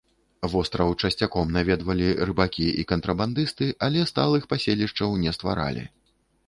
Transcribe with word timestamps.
Востраў 0.53 0.93
часцяком 1.01 1.51
наведвалі 1.57 2.07
рыбакі 2.31 2.65
і 2.81 2.87
кантрабандысты, 2.93 3.65
але 3.91 3.99
сталых 4.15 4.43
паселішчаў 4.55 5.09
не 5.27 5.31
стваралі. 5.41 5.91